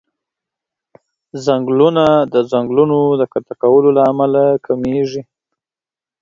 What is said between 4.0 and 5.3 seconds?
امله کميږي.